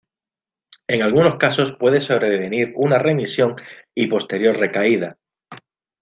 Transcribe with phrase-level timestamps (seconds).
[0.87, 3.53] En algunos casos, puede sobrevenir una remisión
[3.93, 5.19] y posterior recaída.